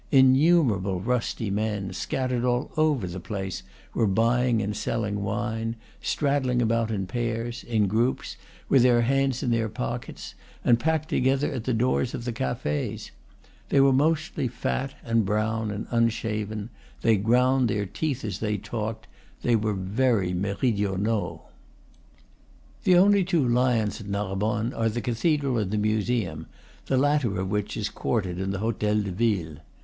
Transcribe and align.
In 0.09 0.33
numerable 0.33 0.99
rusty 0.99 1.51
men, 1.51 1.93
scattered 1.93 2.43
all 2.43 2.71
over 2.75 3.05
the 3.05 3.19
place, 3.19 3.61
were 3.93 4.07
buying 4.07 4.59
and 4.59 4.75
selling 4.75 5.21
wine, 5.21 5.75
straddling 6.01 6.59
about 6.59 6.89
in 6.89 7.05
pairs, 7.05 7.63
in 7.63 7.85
groups, 7.85 8.35
with 8.67 8.81
their 8.81 9.01
hands 9.01 9.43
in 9.43 9.51
their 9.51 9.69
pockets, 9.69 10.33
and 10.65 10.79
packed 10.79 11.09
together 11.09 11.51
at 11.51 11.65
the 11.65 11.73
doors 11.75 12.15
of 12.15 12.25
the 12.25 12.31
cafes. 12.31 13.11
They 13.69 13.79
were 13.79 13.93
mostly 13.93 14.47
fat 14.47 14.95
and 15.03 15.23
brown 15.23 15.69
and 15.69 15.85
unshaven; 15.91 16.71
they 17.03 17.15
ground 17.15 17.67
their 17.67 17.85
teeth 17.85 18.25
as 18.25 18.39
they 18.39 18.57
talked; 18.57 19.05
they 19.43 19.55
were 19.55 19.75
very 19.75 20.33
meridionaux. 20.33 21.41
The 22.85 22.97
only 22.97 23.23
two 23.23 23.47
lions 23.47 24.01
at 24.01 24.07
Narbonne 24.07 24.73
are 24.73 24.89
the 24.89 24.99
cathedral 24.99 25.59
and 25.59 25.69
the 25.69 25.77
museum, 25.77 26.47
the 26.87 26.97
latter 26.97 27.39
of 27.39 27.51
which 27.51 27.77
is 27.77 27.89
quartered 27.89 28.39
in 28.39 28.49
the 28.49 28.57
hotel 28.65 28.95
de 28.99 29.11
ville. 29.11 29.57